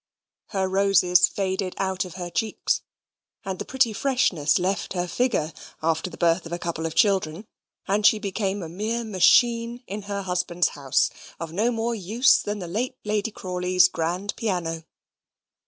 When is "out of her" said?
1.77-2.31